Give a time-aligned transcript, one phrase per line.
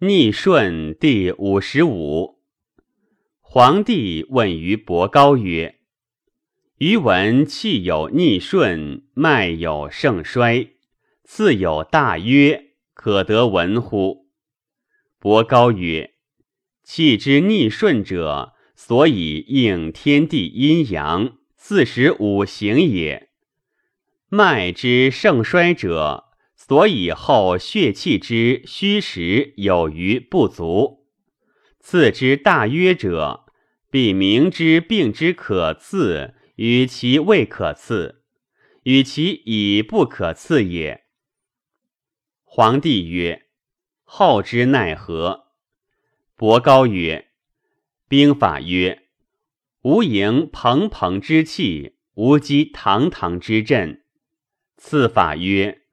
[0.00, 2.40] 逆顺第五十五。
[3.40, 5.76] 皇帝问于伯高曰
[6.78, 10.72] ：“余闻气有逆顺，脉有盛衰，
[11.22, 14.26] 次有大约，可得闻乎？”
[15.20, 16.14] 伯高曰
[16.82, 23.28] ：“气之逆顺者，所以应天地阴阳，四时五行也；
[24.28, 26.23] 脉之盛衰者，”
[26.66, 31.04] 所以后血气之虚实有余不足，
[31.78, 33.44] 次之大约者，
[33.90, 38.22] 必明之病之可刺与其未可刺，
[38.84, 41.04] 与其已不可刺也。
[42.44, 43.42] 皇帝曰：
[44.02, 45.48] 后之奈何？
[46.34, 47.26] 伯高曰：
[48.08, 49.02] 兵法曰：
[49.82, 54.02] 无盈蓬蓬之气，无积堂堂之阵。
[54.78, 55.83] 次法曰。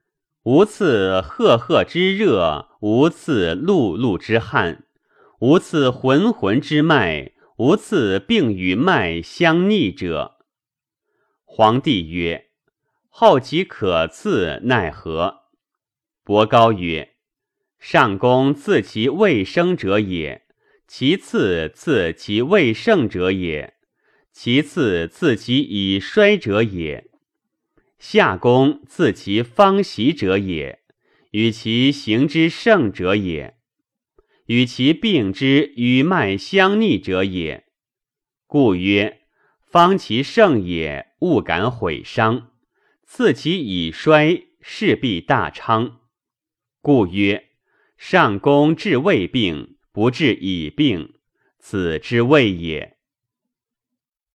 [0.44, 4.84] 无赐赫赫之热，无赐碌碌之汗，
[5.38, 10.38] 无赐浑浑之脉，无赐病与脉相逆者。
[11.44, 12.46] 皇帝曰
[13.08, 15.42] ：“后其可赐奈何？”
[16.24, 17.14] 伯高曰
[17.78, 20.42] ：“上公赐其未生者也，
[20.88, 23.74] 其次赐其未盛者也，
[24.32, 27.08] 其次赐其已衰者也。”
[28.04, 30.80] 夏公自其方习者也，
[31.30, 33.58] 与其行之盛者也，
[34.46, 37.64] 与其病之与脉相逆者也。
[38.48, 39.20] 故曰：
[39.70, 42.50] 方其盛也，勿敢毁伤；
[43.04, 46.00] 次其以衰，势必大昌。
[46.80, 47.50] 故曰：
[47.96, 51.14] 上公治未病，不治已病，
[51.60, 52.96] 此之谓也。